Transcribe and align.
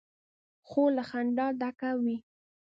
خور 0.67 0.89
له 0.97 1.03
خندا 1.09 1.47
ډکه 1.59 1.91
وي. 2.03 2.17